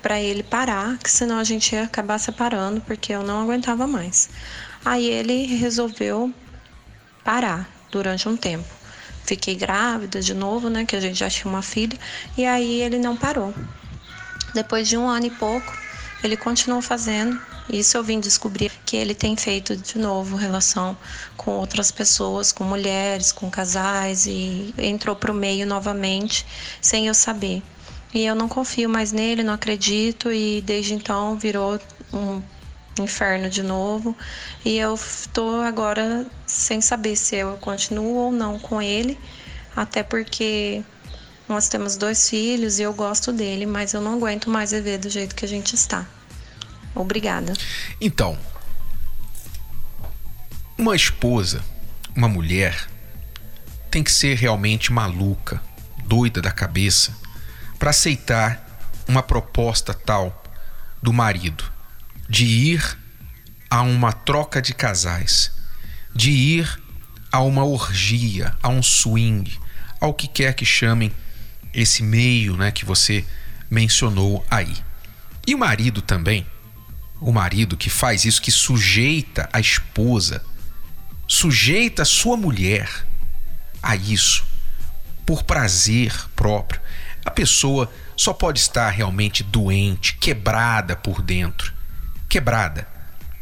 para 0.00 0.20
ele 0.20 0.44
parar, 0.44 0.96
que 0.98 1.10
senão 1.10 1.38
a 1.38 1.44
gente 1.44 1.74
ia 1.74 1.82
acabar 1.82 2.18
separando 2.18 2.80
porque 2.80 3.12
eu 3.12 3.24
não 3.24 3.42
aguentava 3.42 3.86
mais. 3.86 4.30
Aí 4.84 5.06
ele 5.06 5.46
resolveu 5.56 6.32
parar. 7.24 7.68
durante 7.90 8.28
um 8.28 8.36
tempo. 8.36 8.77
Fiquei 9.28 9.54
grávida 9.54 10.22
de 10.22 10.32
novo, 10.32 10.70
né? 10.70 10.86
Que 10.86 10.96
a 10.96 11.00
gente 11.00 11.18
já 11.18 11.28
tinha 11.28 11.52
uma 11.52 11.60
filha. 11.60 11.98
E 12.34 12.46
aí 12.46 12.80
ele 12.80 12.98
não 12.98 13.14
parou. 13.14 13.52
Depois 14.54 14.88
de 14.88 14.96
um 14.96 15.06
ano 15.06 15.26
e 15.26 15.30
pouco, 15.30 15.70
ele 16.24 16.34
continuou 16.34 16.80
fazendo. 16.80 17.38
Isso 17.68 17.98
eu 17.98 18.02
vim 18.02 18.20
descobrir 18.20 18.72
que 18.86 18.96
ele 18.96 19.14
tem 19.14 19.36
feito 19.36 19.76
de 19.76 19.98
novo 19.98 20.34
relação 20.34 20.96
com 21.36 21.50
outras 21.50 21.90
pessoas, 21.90 22.52
com 22.52 22.64
mulheres, 22.64 23.30
com 23.30 23.50
casais 23.50 24.24
e 24.24 24.74
entrou 24.78 25.14
para 25.14 25.30
o 25.30 25.34
meio 25.34 25.66
novamente 25.66 26.46
sem 26.80 27.06
eu 27.08 27.12
saber. 27.12 27.62
E 28.14 28.24
eu 28.24 28.34
não 28.34 28.48
confio 28.48 28.88
mais 28.88 29.12
nele, 29.12 29.42
não 29.42 29.52
acredito 29.52 30.32
e 30.32 30.62
desde 30.62 30.94
então 30.94 31.36
virou 31.36 31.78
um 32.14 32.42
inferno 32.98 33.50
de 33.50 33.62
novo. 33.62 34.16
E 34.64 34.78
eu 34.78 34.94
estou 34.94 35.60
agora 35.60 36.26
sem 36.48 36.80
saber 36.80 37.14
se 37.14 37.36
eu 37.36 37.56
continuo 37.58 38.16
ou 38.16 38.32
não 38.32 38.58
com 38.58 38.82
ele, 38.82 39.16
até 39.76 40.02
porque 40.02 40.82
nós 41.48 41.68
temos 41.68 41.96
dois 41.96 42.28
filhos 42.28 42.78
e 42.78 42.82
eu 42.82 42.92
gosto 42.92 43.32
dele, 43.32 43.66
mas 43.66 43.92
eu 43.92 44.00
não 44.00 44.14
aguento 44.14 44.50
mais 44.50 44.72
viver 44.72 44.98
do 44.98 45.08
jeito 45.08 45.34
que 45.34 45.44
a 45.44 45.48
gente 45.48 45.74
está. 45.74 46.06
Obrigada. 46.94 47.52
Então, 48.00 48.36
uma 50.76 50.96
esposa, 50.96 51.62
uma 52.16 52.28
mulher, 52.28 52.88
tem 53.90 54.02
que 54.02 54.10
ser 54.10 54.36
realmente 54.36 54.92
maluca, 54.92 55.62
doida 56.04 56.40
da 56.40 56.50
cabeça, 56.50 57.14
para 57.78 57.90
aceitar 57.90 58.82
uma 59.06 59.22
proposta 59.22 59.94
tal 59.94 60.42
do 61.02 61.12
marido 61.12 61.64
de 62.28 62.44
ir 62.44 62.98
a 63.70 63.82
uma 63.82 64.12
troca 64.12 64.60
de 64.60 64.74
casais, 64.74 65.50
de 66.18 66.32
ir 66.32 66.82
a 67.30 67.40
uma 67.40 67.64
orgia, 67.64 68.52
a 68.60 68.68
um 68.68 68.82
swing, 68.82 69.56
ao 70.00 70.12
que 70.12 70.26
quer 70.26 70.52
que 70.52 70.64
chamem 70.64 71.12
esse 71.72 72.02
meio 72.02 72.56
né, 72.56 72.72
que 72.72 72.84
você 72.84 73.24
mencionou 73.70 74.44
aí. 74.50 74.74
E 75.46 75.54
o 75.54 75.58
marido 75.58 76.02
também, 76.02 76.44
o 77.20 77.30
marido 77.30 77.76
que 77.76 77.88
faz 77.88 78.24
isso, 78.24 78.42
que 78.42 78.50
sujeita 78.50 79.48
a 79.52 79.60
esposa, 79.60 80.44
sujeita 81.28 82.02
a 82.02 82.04
sua 82.04 82.36
mulher 82.36 83.06
a 83.80 83.94
isso, 83.94 84.44
por 85.24 85.44
prazer 85.44 86.12
próprio. 86.34 86.80
A 87.24 87.30
pessoa 87.30 87.88
só 88.16 88.32
pode 88.32 88.58
estar 88.58 88.90
realmente 88.90 89.44
doente, 89.44 90.14
quebrada 90.14 90.96
por 90.96 91.22
dentro 91.22 91.78
quebrada. 92.28 92.86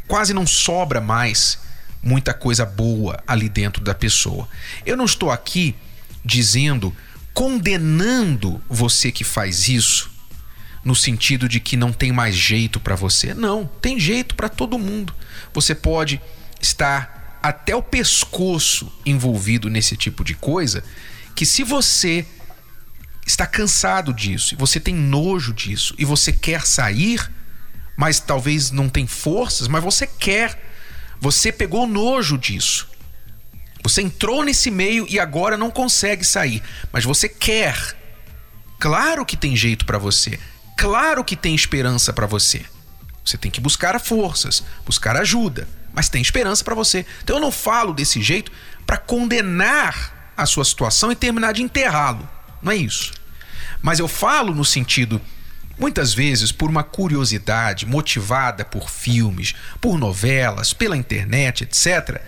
Quase 0.06 0.32
não 0.32 0.46
sobra 0.46 1.00
mais 1.00 1.58
muita 2.06 2.32
coisa 2.32 2.64
boa 2.64 3.22
ali 3.26 3.48
dentro 3.48 3.82
da 3.82 3.94
pessoa. 3.94 4.48
Eu 4.84 4.96
não 4.96 5.04
estou 5.04 5.30
aqui 5.30 5.74
dizendo, 6.24 6.94
condenando 7.34 8.62
você 8.68 9.10
que 9.10 9.24
faz 9.24 9.68
isso, 9.68 10.10
no 10.84 10.94
sentido 10.94 11.48
de 11.48 11.58
que 11.58 11.76
não 11.76 11.92
tem 11.92 12.12
mais 12.12 12.36
jeito 12.36 12.78
para 12.78 12.94
você. 12.94 13.34
Não, 13.34 13.66
tem 13.82 13.98
jeito 13.98 14.36
para 14.36 14.48
todo 14.48 14.78
mundo. 14.78 15.12
Você 15.52 15.74
pode 15.74 16.20
estar 16.60 17.40
até 17.42 17.74
o 17.74 17.82
pescoço 17.82 18.92
envolvido 19.04 19.68
nesse 19.68 19.96
tipo 19.96 20.22
de 20.22 20.34
coisa, 20.34 20.84
que 21.34 21.44
se 21.44 21.64
você 21.64 22.24
está 23.26 23.46
cansado 23.46 24.14
disso, 24.14 24.54
você 24.56 24.78
tem 24.78 24.94
nojo 24.94 25.52
disso, 25.52 25.92
e 25.98 26.04
você 26.04 26.32
quer 26.32 26.64
sair, 26.64 27.28
mas 27.96 28.20
talvez 28.20 28.70
não 28.70 28.88
tem 28.88 29.06
forças, 29.08 29.66
mas 29.66 29.82
você 29.82 30.06
quer. 30.06 30.65
Você 31.20 31.50
pegou 31.50 31.86
nojo 31.86 32.36
disso. 32.38 32.88
Você 33.82 34.02
entrou 34.02 34.44
nesse 34.44 34.70
meio 34.70 35.06
e 35.08 35.20
agora 35.20 35.56
não 35.56 35.70
consegue 35.70 36.24
sair, 36.24 36.62
mas 36.92 37.04
você 37.04 37.28
quer. 37.28 37.96
Claro 38.78 39.24
que 39.24 39.36
tem 39.36 39.54
jeito 39.54 39.86
para 39.86 39.98
você. 39.98 40.38
Claro 40.76 41.24
que 41.24 41.36
tem 41.36 41.54
esperança 41.54 42.12
para 42.12 42.26
você. 42.26 42.64
Você 43.24 43.38
tem 43.38 43.50
que 43.50 43.60
buscar 43.60 43.98
forças, 44.00 44.62
buscar 44.84 45.16
ajuda, 45.16 45.68
mas 45.92 46.08
tem 46.08 46.20
esperança 46.20 46.62
para 46.62 46.74
você. 46.74 47.06
Então 47.22 47.36
eu 47.36 47.40
não 47.42 47.50
falo 47.50 47.94
desse 47.94 48.20
jeito 48.22 48.52
para 48.86 48.98
condenar 48.98 50.32
a 50.36 50.46
sua 50.46 50.64
situação 50.64 51.10
e 51.10 51.16
terminar 51.16 51.52
de 51.52 51.62
enterrá-lo. 51.62 52.28
Não 52.62 52.70
é 52.70 52.76
isso. 52.76 53.12
Mas 53.80 53.98
eu 53.98 54.06
falo 54.06 54.54
no 54.54 54.64
sentido 54.64 55.20
Muitas 55.78 56.14
vezes, 56.14 56.50
por 56.50 56.70
uma 56.70 56.82
curiosidade 56.82 57.84
motivada 57.84 58.64
por 58.64 58.88
filmes, 58.88 59.54
por 59.80 59.98
novelas, 59.98 60.72
pela 60.72 60.96
internet, 60.96 61.64
etc., 61.64 62.20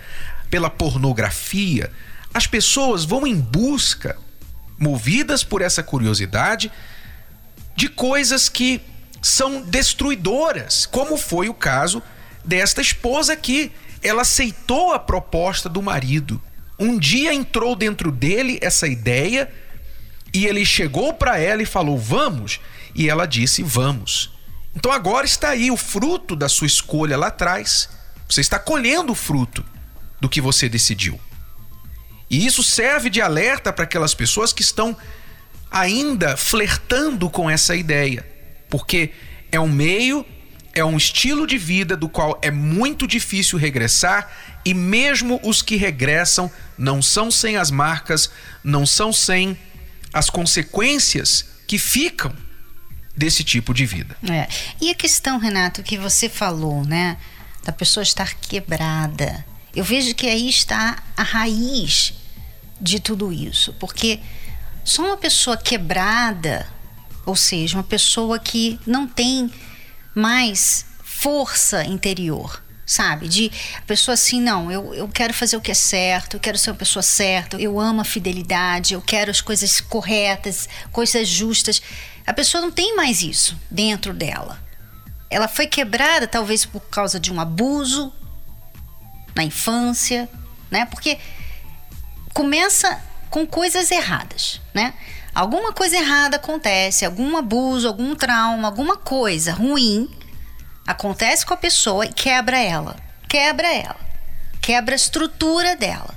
pela 0.49 0.69
pornografia, 0.69 1.91
as 2.33 2.45
pessoas 2.45 3.03
vão 3.05 3.25
em 3.25 3.35
busca, 3.35 4.17
movidas 4.77 5.43
por 5.43 5.61
essa 5.61 5.81
curiosidade, 5.81 6.71
de 7.75 7.89
coisas 7.89 8.49
que 8.49 8.81
são 9.21 9.61
destruidoras, 9.61 10.85
como 10.85 11.17
foi 11.17 11.49
o 11.49 11.53
caso 11.53 12.03
desta 12.45 12.81
esposa 12.81 13.35
que 13.35 13.71
ela 14.01 14.21
aceitou 14.21 14.93
a 14.93 14.99
proposta 14.99 15.67
do 15.67 15.81
marido. 15.81 16.41
Um 16.77 16.97
dia 16.97 17.33
entrou 17.33 17.75
dentro 17.75 18.11
dele 18.11 18.59
essa 18.61 18.87
ideia 18.87 19.51
e 20.33 20.45
ele 20.45 20.63
chegou 20.65 21.13
para 21.13 21.37
ela 21.37 21.61
e 21.61 21.65
falou: 21.65 21.97
"Vamos" 21.97 22.59
e 22.93 23.09
ela 23.09 23.25
disse: 23.25 23.63
Vamos. 23.63 24.31
Então 24.75 24.91
agora 24.91 25.25
está 25.25 25.49
aí 25.49 25.71
o 25.71 25.77
fruto 25.77 26.35
da 26.35 26.47
sua 26.47 26.67
escolha 26.67 27.17
lá 27.17 27.27
atrás. 27.27 27.89
Você 28.27 28.41
está 28.41 28.59
colhendo 28.59 29.11
o 29.11 29.15
fruto 29.15 29.65
do 30.21 30.29
que 30.29 30.39
você 30.39 30.69
decidiu. 30.69 31.19
E 32.29 32.45
isso 32.45 32.63
serve 32.63 33.09
de 33.09 33.21
alerta 33.21 33.73
para 33.73 33.85
aquelas 33.85 34.13
pessoas 34.13 34.53
que 34.53 34.61
estão 34.61 34.95
ainda 35.71 36.37
flertando 36.37 37.29
com 37.29 37.49
essa 37.49 37.75
ideia, 37.75 38.25
porque 38.69 39.11
é 39.51 39.59
um 39.59 39.67
meio, 39.67 40.25
é 40.73 40.85
um 40.85 40.95
estilo 40.95 41.47
de 41.47 41.57
vida 41.57 41.97
do 41.97 42.07
qual 42.07 42.37
é 42.41 42.51
muito 42.51 43.07
difícil 43.07 43.57
regressar 43.57 44.31
e 44.63 44.73
mesmo 44.73 45.39
os 45.43 45.61
que 45.61 45.75
regressam 45.75 46.51
não 46.77 47.01
são 47.01 47.31
sem 47.31 47.57
as 47.57 47.71
marcas, 47.71 48.29
não 48.63 48.85
são 48.85 49.11
sem 49.11 49.57
as 50.13 50.29
consequências 50.29 51.45
que 51.67 51.79
ficam 51.79 52.33
desse 53.19 53.43
tipo 53.43 53.73
de 53.73 53.85
vida. 53.85 54.15
É. 54.31 54.47
E 54.79 54.89
a 54.89 54.95
questão, 54.95 55.37
Renato, 55.37 55.83
que 55.83 55.97
você 55.97 56.29
falou, 56.29 56.85
né, 56.85 57.17
da 57.65 57.73
pessoa 57.73 58.01
estar 58.01 58.33
quebrada. 58.35 59.45
Eu 59.75 59.83
vejo 59.83 60.15
que 60.15 60.25
aí 60.25 60.47
está 60.47 60.97
a 61.17 61.23
raiz 61.23 62.13
de 62.79 62.97
tudo 63.01 63.33
isso, 63.33 63.73
porque 63.73 64.21
só 64.85 65.03
uma 65.03 65.17
pessoa 65.17 65.57
quebrada, 65.57 66.65
ou 67.25 67.35
seja, 67.35 67.75
uma 67.75 67.83
pessoa 67.83 68.39
que 68.39 68.79
não 68.87 69.05
tem 69.05 69.51
mais 70.15 70.85
força 71.03 71.83
interior, 71.83 72.63
sabe? 72.85 73.27
De 73.27 73.51
a 73.77 73.81
pessoa 73.81 74.13
assim, 74.13 74.39
não, 74.39 74.71
eu, 74.71 74.93
eu 74.93 75.07
quero 75.09 75.33
fazer 75.33 75.57
o 75.57 75.61
que 75.61 75.71
é 75.71 75.75
certo, 75.75 76.37
eu 76.37 76.39
quero 76.39 76.57
ser 76.57 76.71
uma 76.71 76.77
pessoa 76.77 77.03
certa, 77.03 77.59
eu 77.59 77.77
amo 77.79 77.99
a 77.99 78.05
fidelidade, 78.05 78.93
eu 78.93 79.01
quero 79.01 79.29
as 79.29 79.41
coisas 79.41 79.81
corretas, 79.81 80.69
coisas 80.89 81.27
justas. 81.27 81.81
A 82.29 82.33
pessoa 82.33 82.61
não 82.61 82.69
tem 82.69 82.95
mais 82.95 83.23
isso 83.23 83.57
dentro 83.71 84.13
dela. 84.13 84.61
Ela 85.31 85.47
foi 85.47 85.65
quebrada 85.65 86.27
talvez 86.27 86.63
por 86.63 86.81
causa 86.81 87.19
de 87.19 87.33
um 87.33 87.41
abuso 87.41 88.13
na 89.33 89.43
infância, 89.43 90.29
né? 90.69 90.85
Porque 90.85 91.17
começa 92.31 93.01
com 93.31 93.47
coisas 93.47 93.89
erradas, 93.89 94.61
né? 94.75 94.93
Alguma 95.33 95.73
coisa 95.73 95.97
errada 95.97 96.35
acontece, 96.35 97.03
algum 97.03 97.35
abuso, 97.35 97.87
algum 97.87 98.13
trauma, 98.13 98.67
alguma 98.67 98.95
coisa 98.95 99.51
ruim 99.51 100.07
acontece 100.85 101.43
com 101.43 101.55
a 101.55 101.57
pessoa 101.57 102.05
e 102.05 102.13
quebra 102.13 102.59
ela, 102.59 102.95
quebra 103.27 103.73
ela, 103.73 103.99
quebra 104.61 104.93
a 104.93 104.95
estrutura 104.95 105.75
dela. 105.75 106.13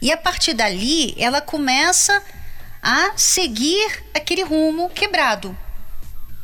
E 0.00 0.10
a 0.10 0.16
partir 0.16 0.54
dali, 0.54 1.14
ela 1.18 1.42
começa 1.42 2.22
a 2.82 3.12
seguir 3.16 4.04
aquele 4.14 4.42
rumo 4.42 4.90
quebrado. 4.90 5.56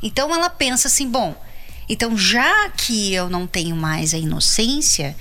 Então 0.03 0.35
ela 0.35 0.51
pensa 0.51 0.89
assim: 0.89 1.09
bom, 1.09 1.35
então 1.89 2.17
já 2.17 2.71
que 2.71 3.13
eu 3.13 3.29
não 3.29 3.47
tenho 3.47 3.77
mais 3.77 4.15
a 4.15 4.19
inocência, 4.19 5.17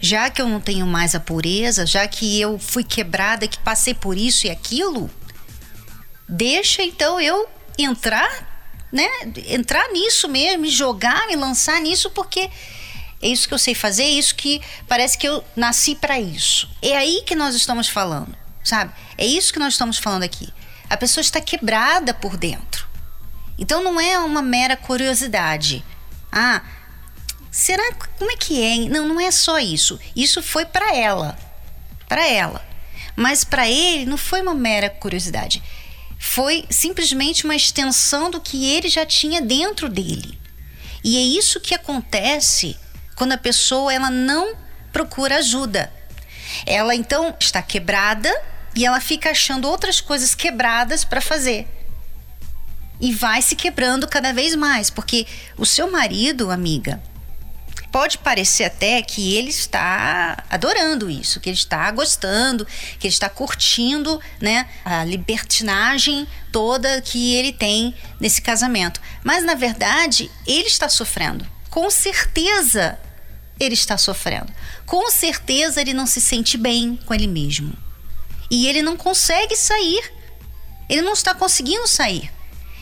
já 0.00 0.28
que 0.28 0.42
eu 0.42 0.48
não 0.48 0.60
tenho 0.60 0.86
mais 0.86 1.14
a 1.14 1.20
pureza, 1.20 1.86
já 1.86 2.06
que 2.06 2.40
eu 2.40 2.58
fui 2.58 2.84
quebrada, 2.84 3.48
que 3.48 3.58
passei 3.58 3.94
por 3.94 4.16
isso 4.16 4.46
e 4.46 4.50
aquilo, 4.50 5.10
deixa 6.28 6.82
então 6.82 7.20
eu 7.20 7.48
entrar, 7.78 8.86
né? 8.92 9.08
Entrar 9.48 9.88
nisso 9.92 10.28
mesmo, 10.28 10.62
me 10.62 10.70
jogar, 10.70 11.26
me 11.26 11.36
lançar 11.36 11.80
nisso, 11.80 12.10
porque 12.10 12.50
é 13.22 13.28
isso 13.28 13.48
que 13.48 13.54
eu 13.54 13.58
sei 13.58 13.74
fazer, 13.74 14.02
é 14.02 14.10
isso 14.10 14.34
que 14.34 14.60
parece 14.86 15.16
que 15.16 15.26
eu 15.26 15.42
nasci 15.56 15.94
para 15.94 16.20
isso. 16.20 16.68
É 16.82 16.96
aí 16.96 17.22
que 17.24 17.34
nós 17.34 17.54
estamos 17.54 17.88
falando, 17.88 18.36
sabe? 18.64 18.92
É 19.16 19.24
isso 19.24 19.52
que 19.52 19.58
nós 19.58 19.74
estamos 19.74 19.98
falando 19.98 20.24
aqui 20.24 20.52
a 20.88 20.96
pessoa 20.96 21.22
está 21.22 21.40
quebrada 21.40 22.12
por 22.12 22.36
dentro. 22.36 22.86
Então 23.58 23.82
não 23.82 24.00
é 24.00 24.18
uma 24.18 24.42
mera 24.42 24.76
curiosidade. 24.76 25.84
Ah, 26.30 26.62
será 27.50 27.92
como 28.18 28.30
é 28.30 28.36
que 28.36 28.62
é? 28.62 28.88
Não, 28.88 29.08
não 29.08 29.20
é 29.20 29.30
só 29.30 29.58
isso. 29.58 29.98
Isso 30.14 30.42
foi 30.42 30.64
para 30.64 30.94
ela, 30.94 31.38
para 32.08 32.26
ela. 32.28 32.64
Mas 33.16 33.44
para 33.44 33.68
ele 33.68 34.06
não 34.06 34.16
foi 34.16 34.42
uma 34.42 34.54
mera 34.54 34.90
curiosidade. 34.90 35.62
Foi 36.18 36.64
simplesmente 36.70 37.44
uma 37.44 37.56
extensão 37.56 38.30
do 38.30 38.40
que 38.40 38.72
ele 38.72 38.88
já 38.88 39.06
tinha 39.06 39.40
dentro 39.40 39.88
dele. 39.88 40.38
E 41.02 41.16
é 41.16 41.20
isso 41.20 41.60
que 41.60 41.74
acontece 41.74 42.76
quando 43.14 43.32
a 43.32 43.38
pessoa 43.38 43.92
ela 43.92 44.10
não 44.10 44.56
procura 44.92 45.38
ajuda. 45.38 45.92
Ela 46.66 46.94
então 46.94 47.34
está 47.38 47.60
quebrada 47.62 48.32
e 48.74 48.84
ela 48.84 49.00
fica 49.00 49.30
achando 49.30 49.68
outras 49.68 50.00
coisas 50.00 50.34
quebradas 50.34 51.04
para 51.04 51.20
fazer. 51.20 51.66
E 53.00 53.12
vai 53.12 53.42
se 53.42 53.56
quebrando 53.56 54.08
cada 54.08 54.32
vez 54.32 54.54
mais, 54.54 54.90
porque 54.90 55.26
o 55.56 55.66
seu 55.66 55.90
marido, 55.90 56.50
amiga, 56.50 57.02
pode 57.94 58.18
parecer 58.18 58.64
até 58.64 59.00
que 59.02 59.36
ele 59.36 59.50
está 59.50 60.42
adorando 60.50 61.08
isso, 61.08 61.38
que 61.38 61.48
ele 61.48 61.56
está 61.56 61.88
gostando, 61.92 62.66
que 62.98 63.06
ele 63.06 63.14
está 63.14 63.28
curtindo, 63.28 64.20
né, 64.40 64.68
a 64.84 65.04
libertinagem 65.04 66.26
toda 66.50 67.00
que 67.00 67.34
ele 67.34 67.52
tem 67.52 67.94
nesse 68.18 68.42
casamento. 68.42 69.00
Mas 69.22 69.44
na 69.44 69.54
verdade, 69.54 70.28
ele 70.44 70.66
está 70.66 70.88
sofrendo. 70.88 71.46
Com 71.70 71.88
certeza 71.88 72.98
ele 73.60 73.74
está 73.74 73.96
sofrendo. 73.96 74.52
Com 74.86 75.08
certeza 75.08 75.80
ele 75.80 75.94
não 75.94 76.06
se 76.06 76.20
sente 76.20 76.56
bem 76.56 76.98
com 77.06 77.14
ele 77.14 77.28
mesmo. 77.28 77.83
E 78.54 78.68
ele 78.68 78.82
não 78.82 78.96
consegue 78.96 79.56
sair. 79.56 80.12
Ele 80.88 81.02
não 81.02 81.12
está 81.12 81.34
conseguindo 81.34 81.88
sair. 81.88 82.30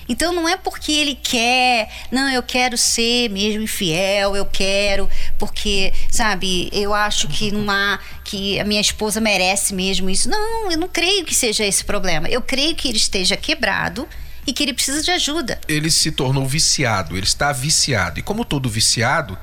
Então 0.07 0.31
não 0.35 0.47
é 0.47 0.55
porque 0.55 0.93
ele 0.93 1.15
quer, 1.15 1.89
não, 2.11 2.29
eu 2.29 2.43
quero 2.43 2.77
ser 2.77 3.31
mesmo 3.31 3.63
infiel, 3.63 4.37
eu 4.37 4.45
quero, 4.45 5.09
porque, 5.39 5.95
sabe, 6.11 6.69
eu 6.73 6.93
acho 6.93 7.27
que 7.29 7.51
há, 7.71 7.99
que 8.23 8.61
a 8.61 8.65
minha 8.65 8.83
esposa 8.83 9.19
merece 9.19 9.73
mesmo 9.73 10.11
isso. 10.11 10.29
Não, 10.29 10.71
eu 10.71 10.77
não 10.77 10.89
creio 10.89 11.25
que 11.25 11.35
seja 11.35 11.65
esse 11.65 11.85
problema. 11.85 12.29
Eu 12.29 12.43
creio 12.43 12.75
que 12.75 12.89
ele 12.89 12.99
esteja 12.99 13.35
quebrado 13.35 14.07
e 14.47 14.53
que 14.53 14.63
ele 14.65 14.75
precisa 14.75 15.03
de 15.03 15.11
ajuda. 15.11 15.59
Ele 15.67 15.91
se 15.91 16.11
tornou 16.11 16.47
viciado, 16.47 17.17
ele 17.17 17.25
está 17.25 17.51
viciado. 17.51 18.19
E 18.19 18.23
como 18.23 18.45
todo 18.45 18.69
viciado, 18.69 19.39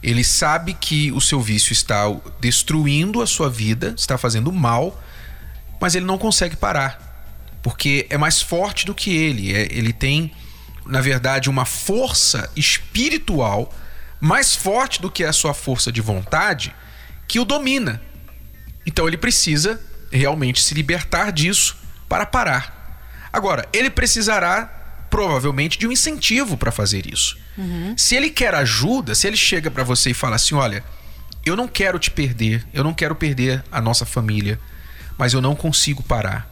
ele 0.00 0.22
sabe 0.22 0.74
que 0.74 1.10
o 1.10 1.20
seu 1.20 1.40
vício 1.40 1.72
está 1.72 2.04
destruindo 2.38 3.20
a 3.20 3.26
sua 3.26 3.50
vida, 3.50 3.94
está 3.96 4.16
fazendo 4.16 4.52
mal, 4.52 5.02
mas 5.80 5.94
ele 5.94 6.04
não 6.04 6.18
consegue 6.18 6.56
parar 6.56 7.06
porque 7.66 8.06
é 8.10 8.16
mais 8.16 8.40
forte 8.40 8.86
do 8.86 8.94
que 8.94 9.10
ele. 9.10 9.52
É, 9.52 9.62
ele 9.72 9.92
tem, 9.92 10.30
na 10.86 11.00
verdade, 11.00 11.50
uma 11.50 11.64
força 11.64 12.48
espiritual 12.54 13.74
mais 14.20 14.54
forte 14.54 15.02
do 15.02 15.10
que 15.10 15.24
a 15.24 15.32
sua 15.32 15.52
força 15.52 15.90
de 15.90 16.00
vontade 16.00 16.72
que 17.26 17.40
o 17.40 17.44
domina. 17.44 18.00
Então 18.86 19.08
ele 19.08 19.16
precisa 19.16 19.80
realmente 20.12 20.62
se 20.62 20.74
libertar 20.74 21.32
disso 21.32 21.76
para 22.08 22.24
parar. 22.24 23.28
Agora, 23.32 23.68
ele 23.72 23.90
precisará 23.90 25.06
provavelmente 25.10 25.76
de 25.76 25.88
um 25.88 25.92
incentivo 25.92 26.56
para 26.56 26.70
fazer 26.70 27.04
isso. 27.12 27.36
Uhum. 27.58 27.98
Se 27.98 28.14
ele 28.14 28.30
quer 28.30 28.54
ajuda, 28.54 29.12
se 29.12 29.26
ele 29.26 29.36
chega 29.36 29.72
para 29.72 29.82
você 29.82 30.10
e 30.10 30.14
fala 30.14 30.36
assim: 30.36 30.54
olha, 30.54 30.84
eu 31.44 31.56
não 31.56 31.66
quero 31.66 31.98
te 31.98 32.12
perder, 32.12 32.64
eu 32.72 32.84
não 32.84 32.94
quero 32.94 33.16
perder 33.16 33.64
a 33.72 33.80
nossa 33.80 34.06
família, 34.06 34.60
mas 35.18 35.32
eu 35.32 35.40
não 35.40 35.54
consigo 35.54 36.02
parar. 36.02 36.48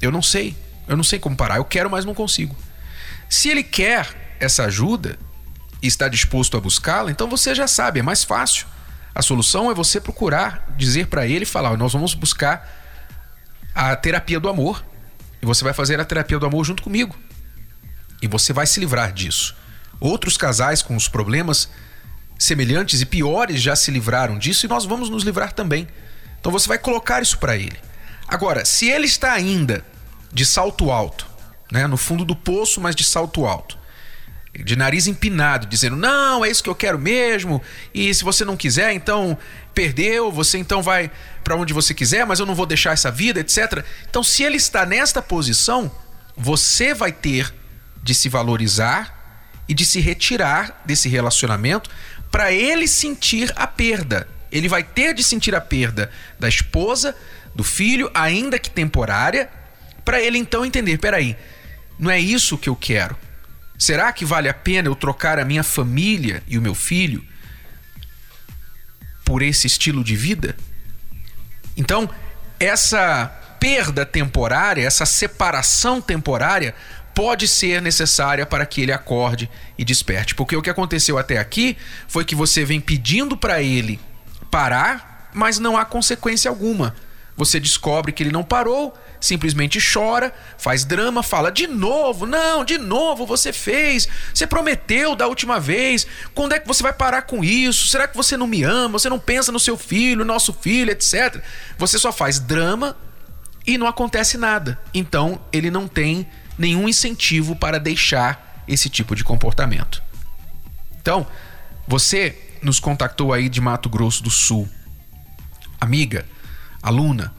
Eu 0.00 0.10
não 0.10 0.22
sei. 0.22 0.56
Eu 0.86 0.96
não 0.96 1.04
sei 1.04 1.18
como 1.18 1.36
parar. 1.36 1.56
Eu 1.56 1.64
quero, 1.64 1.90
mas 1.90 2.04
não 2.04 2.14
consigo. 2.14 2.56
Se 3.28 3.48
ele 3.48 3.62
quer 3.62 4.36
essa 4.40 4.64
ajuda 4.64 5.18
e 5.82 5.86
está 5.86 6.08
disposto 6.08 6.56
a 6.56 6.60
buscá-la, 6.60 7.10
então 7.10 7.28
você 7.28 7.54
já 7.54 7.66
sabe, 7.66 8.00
é 8.00 8.02
mais 8.02 8.24
fácil. 8.24 8.66
A 9.14 9.22
solução 9.22 9.70
é 9.70 9.74
você 9.74 10.00
procurar 10.00 10.74
dizer 10.76 11.08
para 11.08 11.26
ele, 11.26 11.44
falar, 11.44 11.76
nós 11.76 11.92
vamos 11.92 12.14
buscar 12.14 12.68
a 13.74 13.94
terapia 13.96 14.40
do 14.40 14.48
amor. 14.48 14.84
E 15.40 15.46
você 15.46 15.62
vai 15.62 15.72
fazer 15.72 16.00
a 16.00 16.04
terapia 16.04 16.38
do 16.38 16.46
amor 16.46 16.64
junto 16.64 16.82
comigo. 16.82 17.16
E 18.20 18.26
você 18.26 18.52
vai 18.52 18.66
se 18.66 18.80
livrar 18.80 19.12
disso. 19.12 19.56
Outros 20.00 20.36
casais 20.36 20.82
com 20.82 20.96
os 20.96 21.08
problemas 21.08 21.68
semelhantes 22.38 23.00
e 23.00 23.06
piores 23.06 23.60
já 23.60 23.74
se 23.74 23.90
livraram 23.90 24.38
disso 24.38 24.66
e 24.66 24.68
nós 24.68 24.84
vamos 24.84 25.10
nos 25.10 25.24
livrar 25.24 25.52
também. 25.52 25.88
Então 26.40 26.52
você 26.52 26.68
vai 26.68 26.78
colocar 26.78 27.22
isso 27.22 27.38
para 27.38 27.56
ele. 27.56 27.76
Agora, 28.26 28.64
se 28.64 28.88
ele 28.88 29.06
está 29.06 29.32
ainda 29.32 29.84
de 30.32 30.44
salto 30.44 30.90
alto, 30.90 31.26
né, 31.72 31.86
no 31.86 31.96
fundo 31.96 32.24
do 32.24 32.36
poço, 32.36 32.80
mas 32.80 32.94
de 32.94 33.04
salto 33.04 33.46
alto, 33.46 33.78
de 34.54 34.76
nariz 34.76 35.06
empinado, 35.06 35.66
dizendo: 35.66 35.96
"Não, 35.96 36.44
é 36.44 36.50
isso 36.50 36.62
que 36.62 36.68
eu 36.68 36.74
quero 36.74 36.98
mesmo, 36.98 37.62
e 37.94 38.12
se 38.12 38.24
você 38.24 38.44
não 38.44 38.56
quiser, 38.56 38.92
então 38.92 39.38
perdeu, 39.74 40.32
você 40.32 40.58
então 40.58 40.82
vai 40.82 41.10
para 41.44 41.56
onde 41.56 41.72
você 41.72 41.94
quiser, 41.94 42.26
mas 42.26 42.40
eu 42.40 42.46
não 42.46 42.54
vou 42.54 42.66
deixar 42.66 42.92
essa 42.92 43.10
vida, 43.10 43.40
etc". 43.40 43.84
Então, 44.08 44.22
se 44.22 44.42
ele 44.42 44.56
está 44.56 44.84
nesta 44.84 45.22
posição, 45.22 45.90
você 46.36 46.92
vai 46.92 47.12
ter 47.12 47.52
de 48.02 48.14
se 48.14 48.28
valorizar 48.28 49.16
e 49.68 49.74
de 49.74 49.84
se 49.84 50.00
retirar 50.00 50.82
desse 50.84 51.08
relacionamento 51.08 51.90
para 52.30 52.52
ele 52.52 52.86
sentir 52.86 53.52
a 53.56 53.66
perda. 53.66 54.28
Ele 54.50 54.68
vai 54.68 54.82
ter 54.82 55.14
de 55.14 55.22
sentir 55.22 55.54
a 55.54 55.60
perda 55.60 56.10
da 56.38 56.48
esposa, 56.48 57.14
do 57.54 57.64
filho, 57.64 58.10
ainda 58.14 58.58
que 58.58 58.70
temporária, 58.70 59.50
para 60.04 60.20
ele 60.20 60.38
então 60.38 60.64
entender: 60.64 60.98
peraí, 60.98 61.36
não 61.98 62.10
é 62.10 62.18
isso 62.18 62.58
que 62.58 62.68
eu 62.68 62.76
quero. 62.76 63.16
Será 63.78 64.12
que 64.12 64.24
vale 64.24 64.48
a 64.48 64.54
pena 64.54 64.88
eu 64.88 64.96
trocar 64.96 65.38
a 65.38 65.44
minha 65.44 65.62
família 65.62 66.42
e 66.48 66.58
o 66.58 66.62
meu 66.62 66.74
filho 66.74 67.24
por 69.24 69.42
esse 69.42 69.66
estilo 69.66 70.02
de 70.02 70.16
vida? 70.16 70.56
Então, 71.76 72.10
essa 72.58 73.26
perda 73.60 74.04
temporária, 74.04 74.84
essa 74.84 75.06
separação 75.06 76.00
temporária, 76.00 76.74
pode 77.14 77.48
ser 77.48 77.82
necessária 77.82 78.46
para 78.46 78.64
que 78.64 78.80
ele 78.80 78.92
acorde 78.92 79.50
e 79.76 79.84
desperte. 79.84 80.34
Porque 80.34 80.56
o 80.56 80.62
que 80.62 80.70
aconteceu 80.70 81.18
até 81.18 81.38
aqui 81.38 81.76
foi 82.06 82.24
que 82.24 82.34
você 82.34 82.64
vem 82.64 82.80
pedindo 82.80 83.36
para 83.36 83.62
ele 83.62 83.98
parar, 84.50 85.30
mas 85.32 85.58
não 85.58 85.76
há 85.76 85.84
consequência 85.84 86.48
alguma. 86.48 86.94
Você 87.36 87.60
descobre 87.60 88.10
que 88.10 88.22
ele 88.22 88.32
não 88.32 88.42
parou, 88.42 88.92
simplesmente 89.20 89.78
chora, 89.80 90.34
faz 90.58 90.84
drama, 90.84 91.22
fala 91.22 91.52
de 91.52 91.68
novo, 91.68 92.26
não, 92.26 92.64
de 92.64 92.78
novo 92.78 93.24
você 93.24 93.52
fez, 93.52 94.08
você 94.34 94.44
prometeu 94.46 95.14
da 95.14 95.28
última 95.28 95.60
vez, 95.60 96.06
quando 96.34 96.54
é 96.54 96.58
que 96.58 96.66
você 96.66 96.82
vai 96.82 96.92
parar 96.92 97.22
com 97.22 97.44
isso? 97.44 97.88
Será 97.88 98.08
que 98.08 98.16
você 98.16 98.36
não 98.36 98.48
me 98.48 98.64
ama? 98.64 98.98
Você 98.98 99.08
não 99.08 99.20
pensa 99.20 99.52
no 99.52 99.60
seu 99.60 99.76
filho, 99.76 100.24
nosso 100.24 100.52
filho, 100.52 100.90
etc. 100.90 101.40
Você 101.78 101.96
só 101.96 102.12
faz 102.12 102.40
drama 102.40 102.96
e 103.64 103.78
não 103.78 103.86
acontece 103.86 104.36
nada. 104.36 104.80
Então 104.92 105.40
ele 105.52 105.70
não 105.70 105.86
tem 105.86 106.26
nenhum 106.58 106.88
incentivo 106.88 107.54
para 107.54 107.78
deixar 107.78 108.64
esse 108.66 108.90
tipo 108.90 109.14
de 109.14 109.22
comportamento. 109.22 110.02
Então, 111.00 111.26
você 111.86 112.36
nos 112.62 112.80
contactou 112.80 113.32
aí 113.32 113.48
de 113.48 113.60
Mato 113.60 113.88
Grosso 113.88 114.22
do 114.22 114.30
Sul. 114.30 114.68
Amiga, 115.80 116.26
aluna, 116.82 117.32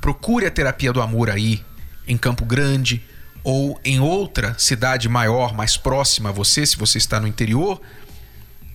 procure 0.00 0.46
a 0.46 0.50
terapia 0.50 0.92
do 0.92 1.00
amor 1.00 1.30
aí, 1.30 1.64
em 2.06 2.16
Campo 2.16 2.44
Grande 2.44 3.02
ou 3.42 3.80
em 3.84 4.00
outra 4.00 4.56
cidade 4.58 5.08
maior, 5.08 5.54
mais 5.54 5.76
próxima 5.76 6.30
a 6.30 6.32
você, 6.32 6.66
se 6.66 6.76
você 6.76 6.98
está 6.98 7.20
no 7.20 7.28
interior, 7.28 7.80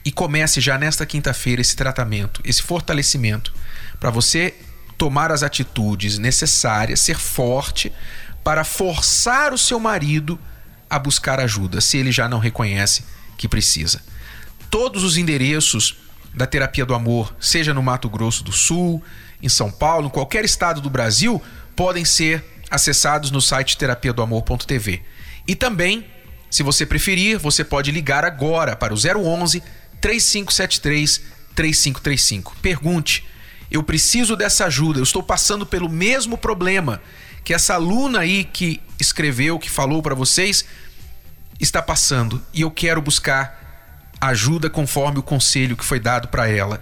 e 0.03 0.11
comece 0.11 0.61
já 0.61 0.77
nesta 0.77 1.05
quinta-feira 1.05 1.61
esse 1.61 1.75
tratamento, 1.75 2.41
esse 2.43 2.61
fortalecimento, 2.61 3.53
para 3.99 4.09
você 4.09 4.55
tomar 4.97 5.31
as 5.31 5.43
atitudes 5.43 6.17
necessárias, 6.17 7.01
ser 7.01 7.17
forte 7.17 7.91
para 8.43 8.63
forçar 8.63 9.53
o 9.53 9.57
seu 9.57 9.79
marido 9.79 10.39
a 10.89 10.97
buscar 10.97 11.39
ajuda, 11.39 11.81
se 11.81 11.97
ele 11.97 12.11
já 12.11 12.27
não 12.27 12.39
reconhece 12.39 13.03
que 13.37 13.47
precisa. 13.47 14.01
Todos 14.71 15.03
os 15.03 15.17
endereços 15.17 15.97
da 16.33 16.47
terapia 16.47 16.85
do 16.85 16.95
amor, 16.95 17.35
seja 17.39 17.73
no 17.73 17.83
Mato 17.83 18.09
Grosso 18.09 18.43
do 18.43 18.53
Sul, 18.53 19.03
em 19.43 19.49
São 19.49 19.69
Paulo, 19.69 20.07
em 20.07 20.09
qualquer 20.09 20.45
estado 20.45 20.79
do 20.79 20.89
Brasil, 20.89 21.39
podem 21.75 22.05
ser 22.05 22.43
acessados 22.69 23.29
no 23.29 23.41
site 23.41 23.77
terapia 23.77 24.13
do 24.13 24.21
amor.tv. 24.21 25.01
E 25.45 25.55
também, 25.55 26.05
se 26.49 26.63
você 26.63 26.85
preferir, 26.85 27.37
você 27.37 27.65
pode 27.65 27.91
ligar 27.91 28.23
agora 28.23 28.75
para 28.75 28.93
o 28.93 28.97
011 28.97 29.61
3573 29.99 31.21
3535. 31.53 32.55
Pergunte: 32.61 33.25
eu 33.69 33.83
preciso 33.83 34.35
dessa 34.35 34.65
ajuda, 34.65 34.99
eu 34.99 35.03
estou 35.03 35.21
passando 35.21 35.65
pelo 35.65 35.89
mesmo 35.89 36.37
problema 36.37 37.01
que 37.43 37.53
essa 37.53 37.73
aluna 37.73 38.19
aí 38.19 38.43
que 38.43 38.81
escreveu, 38.99 39.57
que 39.57 39.69
falou 39.69 40.01
para 40.01 40.15
vocês, 40.15 40.63
está 41.59 41.81
passando 41.81 42.41
e 42.53 42.61
eu 42.61 42.71
quero 42.71 43.01
buscar 43.01 43.60
ajuda 44.21 44.69
conforme 44.69 45.17
o 45.17 45.23
conselho 45.23 45.75
que 45.75 45.83
foi 45.83 45.99
dado 45.99 46.27
para 46.27 46.47
ela. 46.47 46.79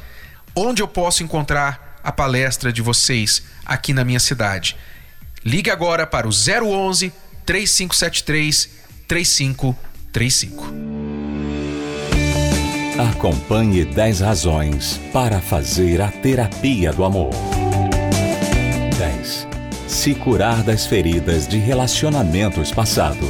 Onde 0.54 0.82
eu 0.82 0.88
posso 0.88 1.23
encontrar 1.23 1.99
a 2.04 2.12
palestra 2.12 2.71
de 2.71 2.82
vocês 2.82 3.41
aqui 3.65 3.93
na 3.93 4.04
minha 4.04 4.19
cidade. 4.19 4.75
Ligue 5.45 5.69
agora 5.69 6.06
para 6.06 6.28
o 6.28 6.32
011 6.32 7.13
3573 7.45 8.69
3535. 9.08 10.65
Acompanhe 13.12 13.86
10 13.86 14.19
razões 14.19 14.99
para 15.13 15.39
fazer 15.39 16.02
a 16.02 16.10
terapia 16.10 16.91
do 16.91 17.06
amor. 17.06 17.32
10. 18.97 19.47
se 19.88 20.13
curar 20.13 20.62
das 20.63 20.86
feridas 20.86 21.47
de 21.47 21.58
relacionamentos 21.58 22.71
passados. 22.71 23.30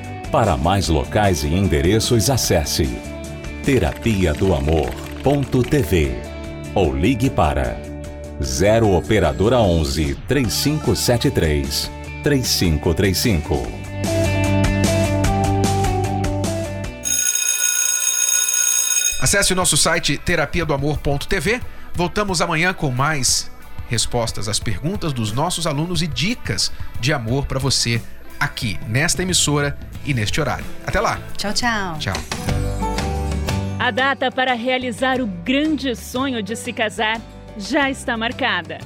Para 0.31 0.55
mais 0.55 0.87
locais 0.87 1.43
e 1.43 1.47
endereços, 1.47 2.29
acesse 2.29 2.85
terapia 3.65 4.33
do 4.33 4.55
amor.tv 4.55 6.15
ou 6.73 6.95
ligue 6.95 7.29
para 7.29 7.77
0 8.41 8.95
operadora 8.95 9.59
11 9.59 10.15
3573 10.29 11.91
3535. 12.23 13.67
Acesse 19.19 19.51
o 19.51 19.55
nosso 19.55 19.75
site 19.75 20.17
terapia 20.17 20.65
do 20.65 20.73
amor.tv. 20.73 21.59
Voltamos 21.93 22.39
amanhã 22.39 22.73
com 22.73 22.89
mais 22.89 23.51
respostas 23.89 24.47
às 24.47 24.61
perguntas 24.61 25.11
dos 25.11 25.33
nossos 25.33 25.67
alunos 25.67 26.01
e 26.01 26.07
dicas 26.07 26.71
de 27.01 27.11
amor 27.11 27.45
para 27.45 27.59
você 27.59 28.01
aqui 28.39 28.79
nesta 28.87 29.21
emissora 29.23 29.77
e 30.05 30.13
neste 30.13 30.39
horário. 30.39 30.65
Até 30.85 30.99
lá. 30.99 31.19
Tchau, 31.37 31.53
tchau. 31.53 31.97
Tchau. 31.99 32.13
A 33.79 33.89
data 33.89 34.31
para 34.31 34.53
realizar 34.53 35.19
o 35.19 35.25
grande 35.25 35.95
sonho 35.95 36.43
de 36.43 36.55
se 36.55 36.71
casar 36.71 37.19
já 37.57 37.89
está 37.89 38.15
marcada. 38.15 38.77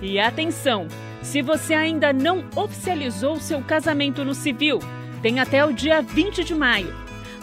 E 0.00 0.20
atenção, 0.20 0.87
se 1.22 1.42
você 1.42 1.74
ainda 1.74 2.12
não 2.12 2.44
oficializou 2.54 3.40
seu 3.40 3.61
casamento 3.61 4.24
no 4.24 4.34
civil, 4.34 4.78
tem 5.20 5.40
até 5.40 5.64
o 5.64 5.72
dia 5.72 6.00
20 6.00 6.44
de 6.44 6.54
maio. 6.54 6.94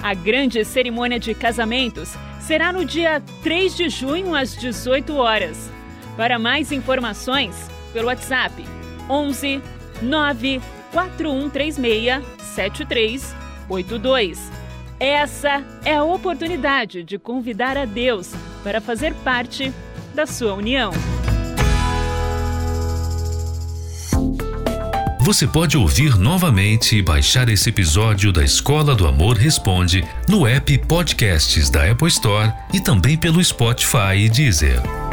A 0.02 0.14
grande 0.14 0.64
cerimônia 0.64 1.20
de 1.20 1.34
casamentos 1.34 2.14
será 2.40 2.72
no 2.72 2.86
dia 2.86 3.22
3 3.44 3.76
de 3.76 3.90
junho 3.90 4.34
às 4.34 4.56
18 4.56 5.14
horas. 5.16 5.75
Para 6.18 6.40
mais 6.40 6.72
informações, 6.72 7.70
pelo 7.92 8.08
WhatsApp 8.08 8.64
11 9.10 9.62
9 10.02 10.62
4136 10.92 12.24
7382. 12.56 14.52
Essa 15.00 15.64
é 15.84 15.96
a 15.96 16.04
oportunidade 16.04 17.04
de 17.04 17.20
convidar 17.20 17.78
a 17.78 17.86
Deus 17.86 18.34
para 18.64 18.80
fazer 18.80 19.14
parte 19.16 19.74
da 20.14 20.26
sua 20.26 20.54
união. 20.54 20.92
Você 25.20 25.48
pode 25.48 25.76
ouvir 25.76 26.18
novamente 26.20 26.96
e 26.98 27.02
baixar 27.02 27.50
esse 27.50 27.70
episódio 27.70 28.32
da 28.32 28.44
Escola 28.44 28.94
do 28.94 29.08
Amor 29.08 29.36
Responde 29.36 30.08
no 30.30 30.46
app 30.46 30.78
Podcasts 30.88 31.68
da 31.70 31.90
Apple 31.90 32.08
Store 32.10 32.54
e 32.72 32.80
também 32.80 33.18
pelo 33.18 33.44
Spotify 33.44 34.16
e 34.18 34.30
Deezer. 34.30 35.05